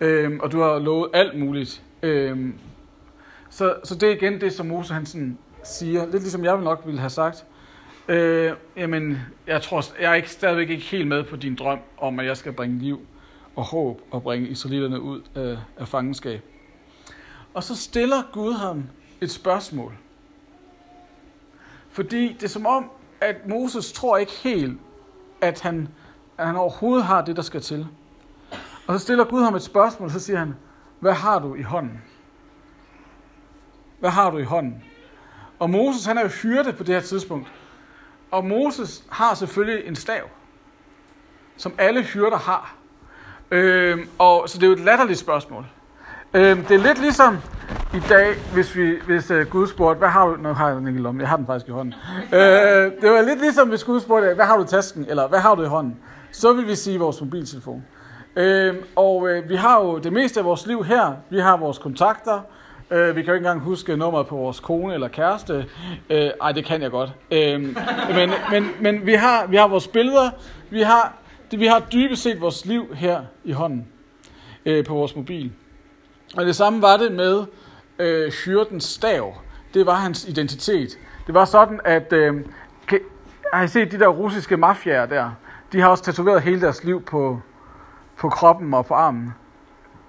[0.00, 1.82] Øhm, og du har lovet alt muligt.
[2.02, 2.54] Øhm,
[3.50, 6.82] så, så det er igen det, som Mose han sådan siger, lidt ligesom jeg nok
[6.86, 7.46] ville have sagt,
[8.08, 12.20] Øh, jamen, jeg tror, jeg er ikke, stadigvæk ikke helt med på din drøm om,
[12.20, 13.00] at jeg skal bringe liv
[13.56, 16.42] og håb og bringe israelitterne ud af, af fangenskab.
[17.54, 18.84] Og så stiller Gud ham
[19.20, 19.96] et spørgsmål.
[21.90, 24.80] Fordi det er som om, at Moses tror ikke helt,
[25.40, 25.88] at han,
[26.38, 27.86] at han overhovedet har det, der skal til.
[28.86, 30.54] Og så stiller Gud ham et spørgsmål, og så siger han,
[31.00, 32.02] hvad har du i hånden?
[34.00, 34.84] Hvad har du i hånden?
[35.58, 37.48] Og Moses, han er jo hyrde på det her tidspunkt.
[38.30, 40.22] Og Moses har selvfølgelig en stav,
[41.56, 42.74] som alle hyrder har.
[43.50, 45.66] Øhm, og, så det er jo et latterligt spørgsmål.
[46.34, 47.38] Øhm, det er lidt ligesom
[47.94, 50.36] i dag, hvis, vi, hvis uh, Gud spurgte, hvad har du...
[50.36, 51.94] Nu har jeg den ikke i lommen, jeg har den faktisk i hånden.
[52.32, 52.40] Øh,
[53.02, 55.54] det var lidt ligesom, hvis Gud spurgte, hvad har du i tasken, eller hvad har
[55.54, 55.98] du i hånden?
[56.32, 57.84] Så vil vi sige vores mobiltelefon.
[58.36, 61.12] Øh, og øh, vi har jo det meste af vores liv her.
[61.30, 62.40] Vi har vores kontakter,
[62.92, 65.66] Øh, vi kan jo ikke engang huske nummeret på vores kone eller kæreste.
[66.10, 67.10] Øh, ej, det kan jeg godt.
[67.30, 67.60] Øh,
[68.14, 70.30] men men, men vi, har, vi har vores billeder.
[70.70, 71.14] Vi har,
[71.50, 73.88] det, vi har dybest set vores liv her i hånden
[74.66, 75.52] øh, på vores mobil.
[76.36, 77.44] Og det samme var det med
[77.98, 79.34] øh, hyrdens stav.
[79.74, 80.98] Det var hans identitet.
[81.26, 82.12] Det var sådan, at...
[82.12, 82.34] Øh,
[82.86, 82.98] kan,
[83.52, 85.30] har I set de der russiske mafiaer der?
[85.72, 87.40] De har også tatoveret hele deres liv på,
[88.16, 89.34] på kroppen og på armen.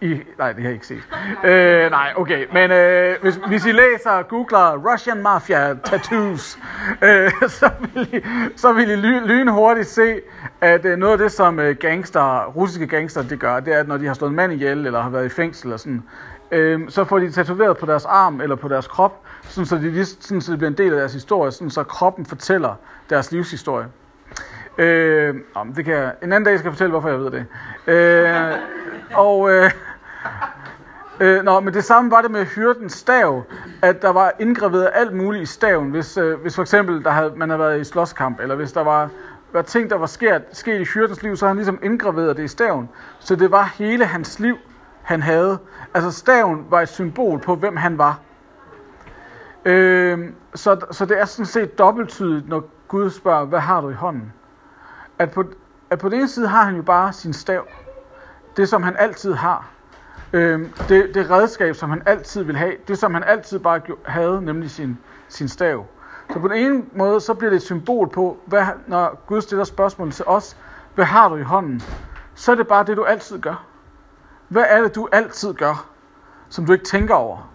[0.02, 1.04] I, nej, det har jeg ikke set.
[1.44, 2.46] Øh, nej, okay.
[2.54, 6.60] Men øh, hvis, hvis I læser, googler Russian Mafia tattoos,
[7.08, 8.22] øh, så, vil I,
[8.56, 10.22] så vil I lynhurtigt se,
[10.62, 13.88] at øh, noget af det, som øh, gangster, russiske gangster, det gør, det er, at
[13.88, 16.04] når de har slået en mand ihjel, eller har været i fængsel, eller sådan,
[16.52, 20.06] øh, så får de tatoveret på deres arm eller på deres krop, sådan, så, de,
[20.06, 22.76] sådan, så det bliver en del af deres historie, sådan, så kroppen fortæller
[23.10, 23.88] deres livshistorie.
[24.78, 25.36] Øh,
[25.76, 27.46] det kan jeg, en anden dag skal jeg fortælle, hvorfor jeg ved det.
[27.88, 28.58] Øh,
[29.14, 29.72] og, øh,
[31.20, 33.44] Øh, nå, men det samme var det med hyrdens stav,
[33.82, 37.34] at der var indgraveret alt muligt i staven, hvis, øh, hvis for eksempel der havde,
[37.36, 39.10] man havde været i slåskamp, eller hvis der var,
[39.54, 42.48] var ting, der var sket, sket i hyrdens liv, så han ligesom indgraveret det i
[42.48, 42.90] staven.
[43.20, 44.58] Så det var hele hans liv,
[45.04, 45.58] han havde.
[45.94, 48.20] Altså staven var et symbol på, hvem han var.
[49.66, 50.20] Øh,
[50.56, 54.34] så, så det er sådan set dobbelttydigt, når Gud spørger, hvad har du i hånden?
[55.24, 55.44] At på,
[55.90, 57.68] at på den ene side har han jo bare sin stav.
[58.58, 59.70] Det, som han altid har.
[60.34, 64.42] Øh, det, det redskab, som han altid vil have, det som han altid bare havde,
[64.42, 64.98] nemlig sin,
[65.30, 65.86] sin stav.
[66.34, 69.64] Så på den ene måde, så bliver det et symbol på, hvad, når Gud stiller
[69.64, 70.58] spørgsmål til os,
[70.96, 71.82] hvad har du i hånden?
[72.36, 73.66] Så er det bare det, du altid gør.
[74.48, 75.86] Hvad er det, du altid gør,
[76.50, 77.50] som du ikke tænker over?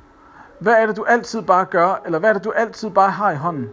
[0.61, 3.31] Hvad er det, du altid bare gør, eller hvad er det, du altid bare har
[3.31, 3.69] i hånden?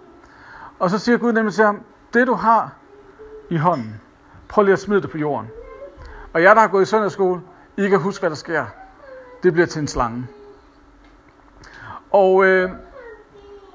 [0.80, 1.82] Og så siger Gud nemlig til ham,
[2.14, 2.72] det du har
[3.50, 4.02] i hånden,
[4.48, 5.50] prøv lige at smide det på jorden.
[6.34, 7.42] Og jeg, der har gået i søndagsskole,
[7.78, 8.66] I kan huske, hvad der sker
[9.44, 10.28] det bliver til en slange.
[12.12, 12.72] Og øh,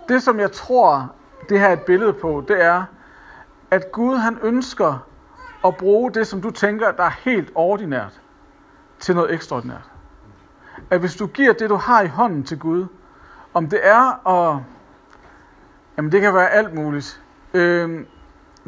[0.09, 1.14] det, som jeg tror,
[1.48, 2.85] det her er et billede på, det er,
[3.70, 5.06] at Gud han ønsker
[5.64, 8.20] at bruge det, som du tænker, der er helt ordinært,
[8.98, 9.90] til noget ekstraordinært.
[10.90, 12.87] At hvis du giver det, du har i hånden til Gud,
[13.54, 14.62] om det er at...
[15.96, 17.22] Jamen, det kan være alt muligt.
[17.54, 18.04] Øh,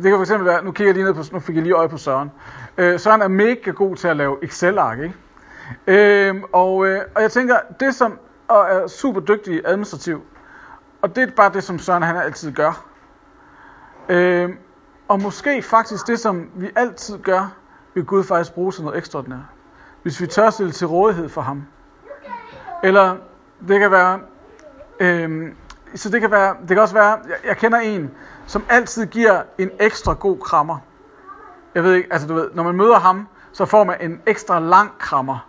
[0.03, 1.75] det kan for eksempel være, nu kigger jeg lige ned på, nu fik jeg lige
[1.75, 2.31] øje på Søren.
[2.79, 5.15] Øh, Søren er mega god til at lave Excel-ark, ikke?
[5.87, 10.23] Øh, og, øh, og jeg tænker, det som og er super dygtig administrativ,
[11.03, 12.87] og det er bare det, som Søren han altid gør.
[14.09, 14.51] Øh,
[15.09, 17.55] og måske faktisk det, som vi altid gør,
[17.95, 19.41] vil Gud faktisk bruge til noget ekstraordinært.
[20.03, 21.67] Hvis vi tør stille til rådighed for ham.
[22.83, 23.17] Eller
[23.69, 24.21] det kan være,
[25.01, 25.53] øh,
[25.95, 28.11] så det kan være, det kan også være, jeg, jeg kender en,
[28.53, 30.79] som altid giver en ekstra god krammer.
[31.75, 34.61] Jeg ved ikke, altså du ved, når man møder ham, så får man en ekstra
[34.61, 35.49] lang krammer.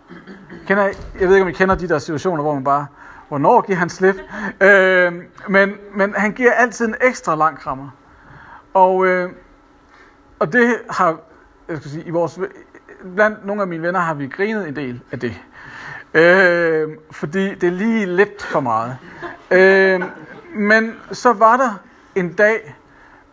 [0.66, 0.82] Kender,
[1.20, 2.86] jeg ved ikke, om I kender de der situationer, hvor man bare,
[3.28, 4.16] hvornår giver han slip?
[4.60, 5.12] Øh,
[5.48, 7.88] men, men han giver altid en ekstra lang krammer.
[8.74, 9.30] Og, øh,
[10.38, 11.16] og det har,
[11.68, 12.38] jeg skal sige, i vores,
[13.14, 15.40] blandt nogle af mine venner har vi grinet en del af det.
[16.14, 18.96] Øh, fordi det er lige lidt for meget.
[19.50, 20.02] Øh,
[20.54, 21.70] men så var der
[22.14, 22.74] en dag,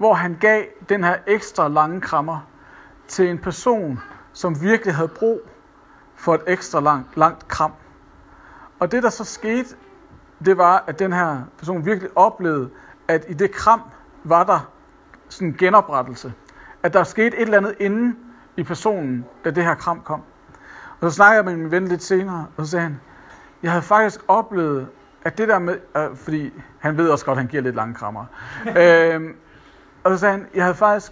[0.02, 2.48] hvor han gav den her ekstra lange krammer
[3.08, 4.00] til en person,
[4.34, 5.42] som virkelig havde brug
[6.16, 7.72] for et ekstra langt, langt kram.
[8.80, 9.76] Og det, der så skete,
[10.46, 12.70] det var, at den her person virkelig oplevede,
[13.08, 13.82] at i det kram
[14.24, 14.72] var der
[15.30, 16.34] sådan en genoprettelse.
[16.84, 18.16] At der skete et eller andet inde
[18.58, 20.22] i personen, da det her kram kom.
[21.00, 23.00] Og så snakkede jeg med min ven lidt senere, og så sagde han,
[23.64, 24.88] jeg havde faktisk oplevet,
[25.26, 27.94] at det der med, øh, fordi han ved også godt, at han giver lidt lange
[27.94, 28.26] krammer.
[28.82, 29.34] øh,
[30.04, 31.12] og så sagde han, jeg havde faktisk,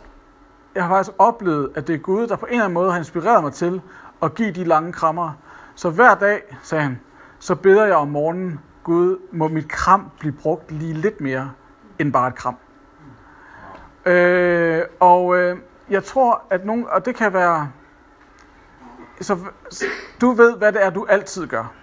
[0.75, 2.97] jeg har faktisk oplevet, at det er Gud, der på en eller anden måde har
[2.97, 3.81] inspireret mig til
[4.23, 5.31] at give de lange krammer.
[5.75, 6.99] Så hver dag, sagde han,
[7.39, 11.51] så beder jeg om morgenen, Gud, må mit kram blive brugt lige lidt mere
[11.99, 12.55] end bare et kram.
[14.05, 15.57] Øh, og øh,
[15.89, 17.71] jeg tror, at nogen, og det kan være,
[19.21, 19.37] så
[20.21, 21.73] du ved, hvad det er, du altid gør.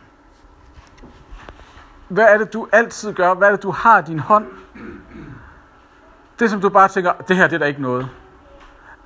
[2.08, 3.34] Hvad er det, du altid gør?
[3.34, 4.46] Hvad er det, du har i din hånd?
[6.38, 8.08] Det, som du bare tænker, det her det er der ikke noget.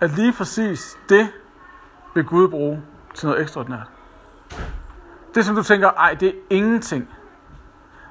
[0.01, 1.29] At lige præcis det
[2.15, 2.83] vil Gud bruge
[3.15, 3.87] til noget ekstraordinært.
[5.35, 7.09] Det, som du tænker, ej, det er ingenting.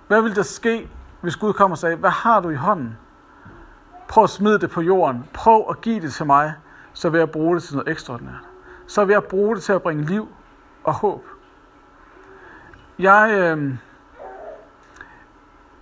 [0.07, 0.89] Hvad vil der ske,
[1.21, 2.97] hvis Gud kommer og sagde, hvad har du i hånden?
[4.07, 5.25] Prøv at smide det på jorden.
[5.33, 6.53] Prøv at give det til mig,
[6.93, 8.47] så vil jeg bruge det til noget ekstraordinært.
[8.87, 10.27] Så vil jeg bruge det til at bringe liv
[10.83, 11.25] og håb.
[12.99, 13.73] Jeg, øh,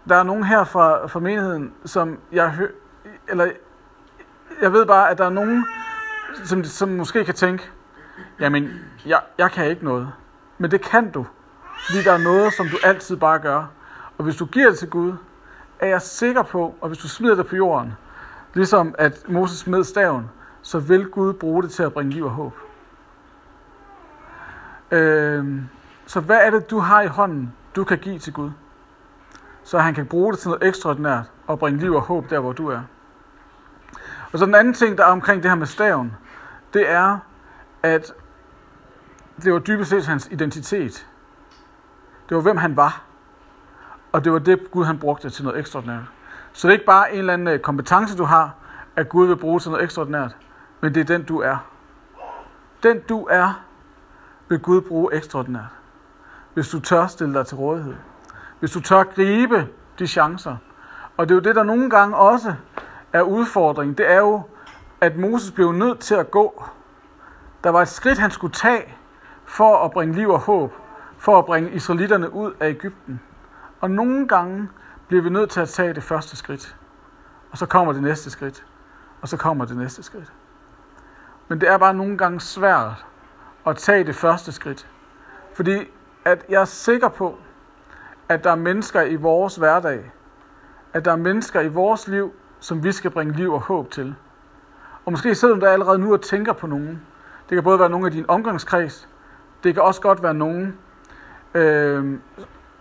[0.10, 2.72] der er nogen her fra, fra menigheden, som jeg hører,
[3.30, 3.52] eller
[4.62, 5.66] jeg ved bare, at der er nogen,
[6.44, 7.70] som, som måske kan tænke,
[8.40, 8.70] jamen,
[9.06, 10.12] jeg, jeg kan ikke noget.
[10.58, 11.26] Men det kan du,
[11.86, 13.66] fordi der er noget, som du altid bare gør.
[14.18, 15.14] Og hvis du giver det til Gud,
[15.80, 17.94] er jeg sikker på, og hvis du smider det på jorden,
[18.54, 20.30] ligesom at Moses smed staven,
[20.62, 22.54] så vil Gud bruge det til at bringe liv og håb.
[24.92, 25.62] Øh,
[26.06, 28.52] så hvad er det, du har i hånden, du kan give til Gud?
[29.64, 32.52] Så han kan bruge det til noget ekstraordinært og bringe liv og håb der, hvor
[32.54, 32.82] du er.
[34.38, 36.16] Og så den anden ting, der er omkring det her med staven,
[36.74, 37.18] det er,
[37.84, 38.14] at
[39.44, 41.08] det var dybest set hans identitet.
[42.30, 43.02] Det var, hvem han var.
[44.12, 46.04] Og det var det, Gud han brugte til noget ekstraordinært.
[46.54, 48.56] Så det er ikke bare en eller anden øh, kompetence, du har,
[48.96, 50.36] at Gud vil bruge til noget ekstraordinært,
[50.82, 51.58] men det er den, du er.
[52.84, 53.64] Den, du er,
[54.50, 55.72] vil Gud bruge ekstraordinært.
[56.54, 57.96] Hvis du tør stille dig til rådighed.
[58.60, 59.68] Hvis du tør gribe
[60.00, 60.56] de chancer.
[61.18, 62.54] Og det er jo det, der nogle gange også
[63.18, 63.98] er udfordringen.
[63.98, 64.42] Det er jo,
[65.02, 66.64] at Moses blev nødt til at gå.
[67.64, 68.96] Der var et skridt, han skulle tage
[69.46, 70.74] for at bringe liv og håb.
[71.18, 73.22] For at bringe israelitterne ud af Ægypten.
[73.82, 74.70] Og nogle gange
[75.08, 76.76] bliver vi nødt til at tage det første skridt.
[77.52, 78.66] Og så kommer det næste skridt.
[79.22, 80.34] Og så kommer det næste skridt.
[81.48, 83.06] Men det er bare nogle gange svært
[83.68, 84.88] at tage det første skridt.
[85.54, 85.88] Fordi
[86.26, 87.38] at jeg er sikker på,
[88.30, 90.12] at der er mennesker i vores hverdag,
[90.94, 94.16] at der er mennesker i vores liv, som vi skal bringe liv og håb til.
[95.06, 97.02] Og måske sidder du der allerede nu og tænker på nogen.
[97.50, 99.10] Det kan både være nogen af din omgangskreds,
[99.64, 100.78] det kan også godt være nogen,
[101.54, 102.20] øh,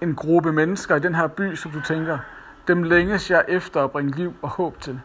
[0.01, 2.19] en gruppe mennesker i den her by, som du tænker,
[2.69, 5.01] dem længes jeg efter at bringe liv og håb til.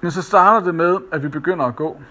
[0.00, 2.02] Men så starter det med, at vi begynder at gå.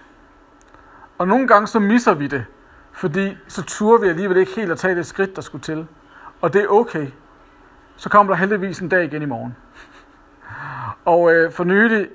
[1.17, 2.45] Og nogle gange så misser vi det,
[2.91, 5.87] fordi så turer vi alligevel ikke helt at tage det skridt, der skulle til.
[6.41, 7.07] Og det er okay.
[7.97, 9.55] Så kommer der heldigvis en dag igen i morgen.
[11.05, 12.09] Og øh, for nylig,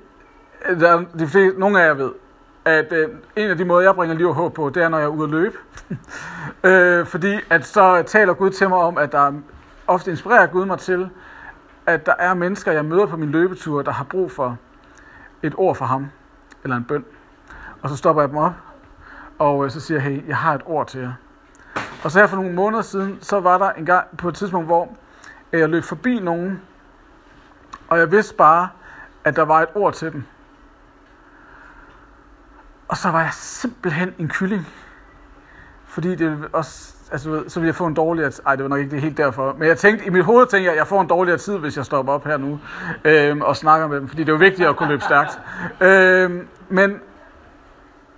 [0.65, 2.11] øh, der, de fleste, nogle af jer ved,
[2.65, 4.97] at øh, en af de måder, jeg bringer liv og håb på, det er, når
[4.97, 5.57] jeg er ude at løbe.
[6.69, 9.33] øh, fordi at så taler Gud til mig om, at der
[9.87, 11.09] ofte inspirerer Gud mig til,
[11.85, 14.57] at der er mennesker, jeg møder på min løbetur, der har brug for
[15.43, 16.07] et ord fra ham,
[16.63, 17.05] eller en bøn.
[17.81, 18.53] Og så stopper jeg dem op,
[19.39, 21.13] og øh, så siger jeg, hey, jeg har et ord til jer.
[22.03, 24.67] Og så her for nogle måneder siden, så var der en gang på et tidspunkt,
[24.67, 24.89] hvor
[25.59, 26.61] jeg løb forbi nogen,
[27.87, 28.69] og jeg vidste bare,
[29.23, 30.23] at der var et ord til dem.
[32.87, 34.67] Og så var jeg simpelthen en kylling.
[35.85, 38.31] Fordi det også, altså, så ville jeg få en dårligere...
[38.45, 39.55] Ej, det var nok ikke det helt derfor.
[39.57, 41.77] Men jeg tænkte, i mit hoved tænkte jeg, at jeg får en dårligere tid, hvis
[41.77, 42.59] jeg stopper op her nu
[43.05, 44.07] øhm, og snakker med dem.
[44.07, 45.39] Fordi det er jo vigtigt at kunne løbe stærkt.
[45.81, 46.99] Øhm, men,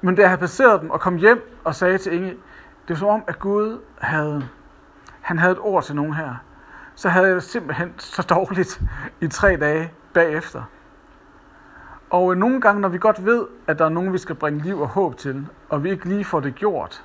[0.02, 2.95] men da jeg havde passeret dem og kom hjem og sagde til Inge, det var
[2.95, 4.48] som om, at Gud havde,
[5.21, 6.36] han havde et ord til nogen her.
[6.96, 8.82] Så havde jeg det simpelthen så dårligt
[9.22, 10.64] i tre dage bagefter.
[12.10, 14.64] Og øh, nogle gange, når vi godt ved, at der er nogen, vi skal bringe
[14.64, 17.04] liv og håb til, og vi ikke lige får det gjort,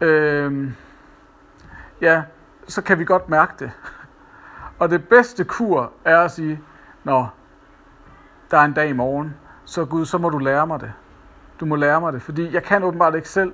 [0.00, 0.70] øh,
[2.00, 2.22] ja,
[2.68, 3.70] så kan vi godt mærke det.
[4.78, 6.60] Og det bedste kur er at sige,
[7.04, 7.26] Nå,
[8.50, 10.92] der er en dag i morgen, så Gud, så må du lære mig det.
[11.60, 13.52] Du må lære mig det, fordi jeg kan åbenbart ikke selv.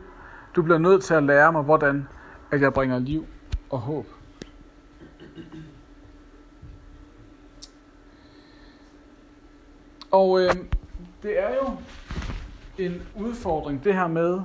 [0.56, 2.08] Du bliver nødt til at lære mig, hvordan
[2.50, 3.26] at jeg bringer liv
[3.70, 4.06] og håb.
[10.10, 10.54] Og øh,
[11.22, 11.76] det er jo
[12.78, 14.40] en udfordring, det her med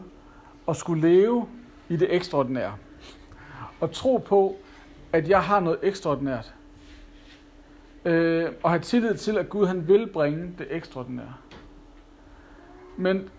[0.68, 1.48] at skulle leve
[1.90, 2.74] i det ekstraordinære.
[3.80, 4.56] Og tro på,
[5.14, 6.54] at jeg har noget ekstraordinært.
[8.06, 11.34] Øh, og have tillid til, at Gud han vil bringe det ekstraordinære.
[12.98, 13.30] Men,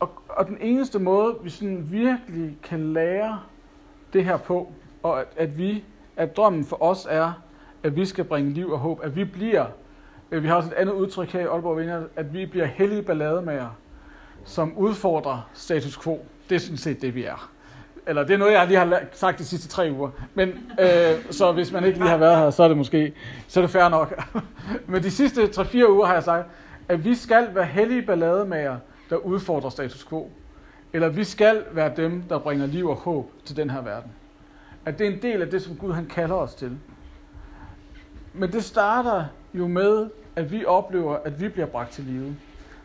[0.00, 3.40] og, og den eneste måde, vi sådan virkelig kan lære
[4.12, 5.84] det her på, og at, at vi,
[6.16, 7.32] at drømmen for os er,
[7.82, 9.66] at vi skal bringe liv og håb, at vi bliver
[10.32, 13.02] Øh, vi har også et andet udtryk her i Aalborg Vinder, at vi bliver hellige
[13.02, 13.76] ballademager,
[14.44, 16.26] som udfordrer status quo.
[16.48, 17.50] Det er sådan set det, vi er.
[18.06, 20.10] Eller det er noget, jeg lige har sagt de sidste tre uger.
[20.34, 20.48] Men,
[20.80, 23.14] øh, så hvis man ikke lige har været her, så er det måske
[23.48, 24.22] så er det fair nok.
[24.86, 26.46] Men de sidste 3-4 uger har jeg sagt,
[26.88, 28.76] at vi skal være hellige ballademager,
[29.10, 30.30] der udfordrer status quo.
[30.92, 34.10] Eller vi skal være dem, der bringer liv og håb til den her verden.
[34.84, 36.78] At det er en del af det, som Gud han kalder os til.
[38.38, 42.36] Men det starter jo med, at vi oplever, at vi bliver bragt til live.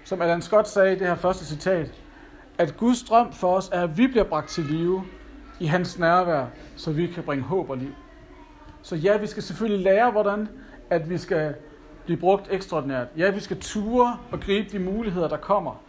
[0.03, 1.91] Som Alan Scott sagde i det her første citat,
[2.57, 5.03] at Guds drøm for os er, at vi bliver bragt til live
[5.59, 7.91] i hans nærvær, så vi kan bringe håb og liv.
[8.81, 10.47] Så ja, vi skal selvfølgelig lære, hvordan
[10.89, 11.55] at vi skal
[12.05, 13.07] blive brugt ekstraordinært.
[13.17, 15.83] Ja, vi skal ture og gribe de muligheder, der kommer.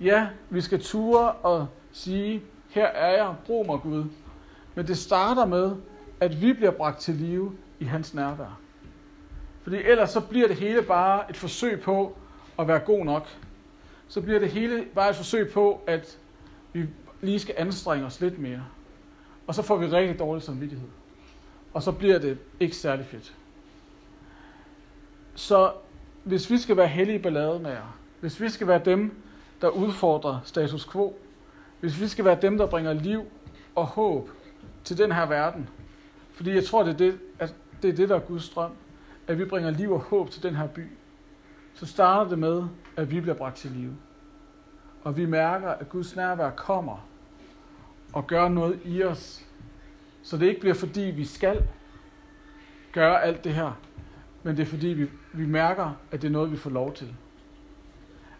[0.00, 4.04] Ja, vi skal ture og sige, her er jeg, brug mig Gud.
[4.74, 5.76] Men det starter med,
[6.20, 8.63] at vi bliver bragt til live i hans nærvær.
[9.64, 12.16] Fordi ellers så bliver det hele bare et forsøg på
[12.58, 13.28] at være god nok.
[14.08, 16.18] Så bliver det hele bare et forsøg på, at
[16.72, 16.88] vi
[17.20, 18.64] lige skal anstrenge os lidt mere.
[19.46, 20.88] Og så får vi rigtig dårlig samvittighed.
[21.74, 23.34] Og så bliver det ikke særlig fedt.
[25.34, 25.72] Så
[26.24, 29.14] hvis vi skal være hellige ballademager, hvis vi skal være dem,
[29.60, 31.16] der udfordrer status quo,
[31.80, 33.24] hvis vi skal være dem, der bringer liv
[33.74, 34.30] og håb
[34.84, 35.68] til den her verden,
[36.32, 38.70] fordi jeg tror, det er det, at det, er det der er Guds drøm,
[39.26, 40.86] at vi bringer liv og håb til den her by,
[41.74, 42.64] så starter det med,
[42.96, 43.96] at vi bliver bragt til live.
[45.04, 47.08] Og vi mærker, at Guds nærvær kommer
[48.12, 49.44] og gør noget i os.
[50.22, 51.68] Så det ikke bliver fordi, vi skal
[52.92, 53.80] gøre alt det her,
[54.42, 57.14] men det er fordi, vi, vi mærker, at det er noget, vi får lov til.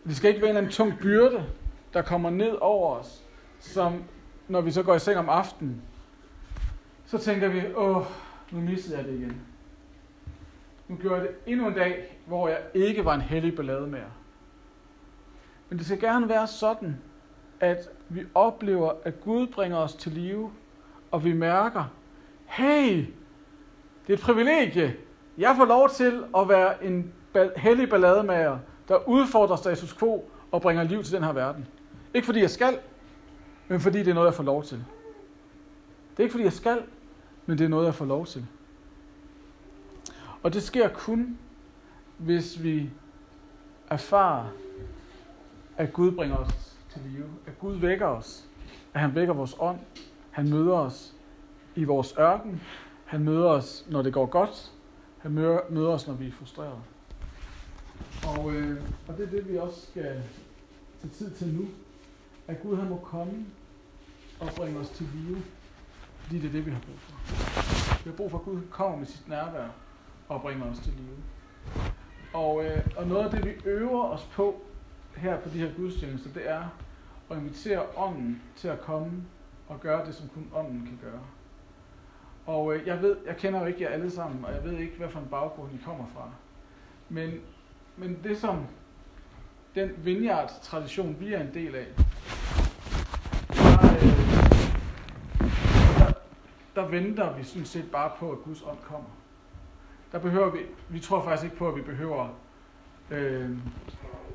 [0.05, 1.47] Det skal ikke være en eller anden tung byrde,
[1.95, 3.25] der kommer ned over os,
[3.61, 4.03] som
[4.49, 5.83] når vi så går i seng om aftenen,
[7.07, 8.05] så tænker vi, åh,
[8.51, 9.41] nu missede jeg det igen.
[10.89, 14.11] Nu gjorde jeg det endnu en dag, hvor jeg ikke var en hellig ballade mere.
[15.69, 16.97] Men det skal gerne være sådan,
[17.61, 20.51] at vi oplever, at Gud bringer os til live,
[21.11, 21.85] og vi mærker,
[22.47, 22.97] hey,
[24.07, 24.97] det er et privilegie.
[25.39, 27.13] Jeg får lov til at være en
[27.57, 31.67] hellig ballademager, der udfordrer status quo og bringer liv til den her verden.
[32.15, 32.79] Ikke fordi jeg skal,
[33.69, 34.77] men fordi det er noget, jeg får lov til.
[36.11, 36.83] Det er ikke fordi jeg skal,
[37.47, 38.47] men det er noget, jeg får lov til.
[40.45, 41.39] Og det sker kun,
[42.19, 42.91] hvis vi
[43.91, 44.49] erfarer,
[45.77, 47.31] at Gud bringer os til live.
[47.47, 48.49] At Gud vækker os.
[48.95, 49.79] At han vækker vores ånd.
[50.31, 51.15] Han møder os
[51.75, 52.63] i vores ørken.
[53.05, 54.73] Han møder os, når det går godt.
[55.19, 55.33] Han
[55.71, 56.83] møder, os, når vi er frustrerede.
[58.27, 60.23] Og, øh, og det er det, vi også skal
[61.01, 61.69] tage tid til nu.
[62.49, 63.47] At Gud han må komme
[64.41, 65.43] og bringe os til live.
[66.19, 67.15] Fordi det er det, vi har brug for.
[68.05, 69.84] Vi har brug for, at Gud kommer med sit nærvær
[70.29, 71.23] og bringer os til live.
[72.35, 74.63] Og, øh, og noget af det, vi øver os på
[75.17, 76.69] her på de her gudstjenester, det er
[77.31, 79.25] at invitere ånden til at komme
[79.69, 81.21] og gøre det, som kun ånden kan gøre.
[82.47, 84.97] Og øh, jeg ved, jeg kender jo ikke jer alle sammen, og jeg ved ikke,
[84.99, 86.31] hvad for en baggrund I kommer fra.
[87.09, 87.31] Men,
[87.97, 88.67] men det som
[89.75, 91.87] den vineyard-tradition, vi er en del af,
[93.49, 94.09] der, øh,
[95.99, 96.13] der,
[96.75, 99.09] der venter vi sådan set bare på, at Guds ånd kommer
[100.15, 100.59] der behøver vi,
[100.89, 102.29] vi tror faktisk ikke på, at vi behøver
[103.11, 103.51] øh,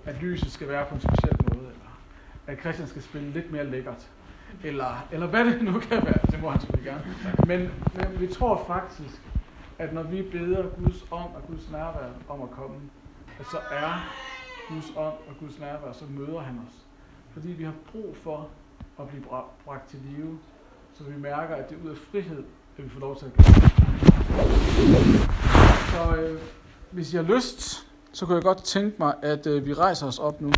[0.06, 2.00] at lyset skal være på en speciel måde, eller
[2.48, 4.10] at Christian skal spille lidt mere lækkert,
[4.64, 7.16] eller, eller hvad det nu kan være, det må han selvfølgelig gerne.
[7.48, 9.22] Men, men vi tror faktisk,
[9.78, 12.78] at når vi beder Guds ånd og Guds nærvær om at komme,
[13.40, 14.12] at så er
[14.70, 16.74] Guds ånd og Guds nærvær, så møder han os.
[17.34, 18.50] Fordi vi har brug for
[19.00, 19.24] at blive
[19.66, 20.40] bragt til live,
[20.94, 22.44] så vi mærker, at det er ud af frihed,
[22.78, 25.49] at vi får lov til at gøre
[25.90, 26.40] så øh,
[26.92, 30.20] hvis I har lyst, så kunne jeg godt tænke mig, at øh, vi rejser os
[30.20, 30.52] op nu.